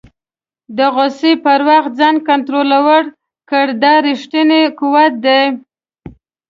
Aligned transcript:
د 0.77 0.79
غوسې 0.95 1.31
پر 1.45 1.59
وخت 1.69 1.91
ځان 1.99 2.15
کنټرول 2.27 2.69
کړه، 3.49 3.73
دا 3.83 3.93
ریښتنی 4.07 4.61
قوت 4.79 5.13
دی. 5.25 5.43